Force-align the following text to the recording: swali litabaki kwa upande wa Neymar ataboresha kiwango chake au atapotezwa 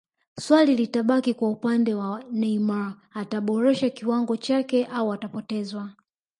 swali 0.39 0.75
litabaki 0.75 1.33
kwa 1.33 1.49
upande 1.49 1.93
wa 1.93 2.23
Neymar 2.31 2.95
ataboresha 3.13 3.89
kiwango 3.89 4.37
chake 4.37 4.85
au 4.85 5.13
atapotezwa 5.13 5.89